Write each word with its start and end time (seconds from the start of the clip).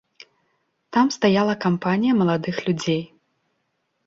Там 0.97 1.11
стаяла 1.17 1.55
кампанія 1.67 2.13
маладых 2.23 2.57
людзей. 2.71 3.01